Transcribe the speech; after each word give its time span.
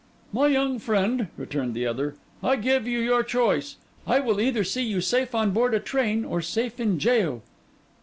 'My 0.33 0.47
young 0.47 0.79
friend,' 0.79 1.27
returned 1.37 1.75
the 1.75 1.85
other, 1.85 2.15
'I 2.43 2.55
give 2.55 2.87
you 2.87 2.97
your 2.97 3.21
choice. 3.21 3.75
I 4.07 4.19
will 4.19 4.41
either 4.41 4.63
see 4.63 4.81
you 4.83 4.99
safe 4.99 5.35
on 5.35 5.51
board 5.51 5.75
a 5.75 5.79
train 5.79 6.25
or 6.25 6.41
safe 6.41 6.79
in 6.79 6.97
gaol. 6.97 7.43